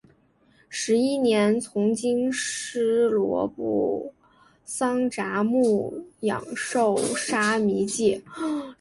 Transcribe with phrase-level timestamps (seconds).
[0.67, 4.11] 十一年从经师罗卜
[4.65, 8.19] 桑札木养受沙弥戒。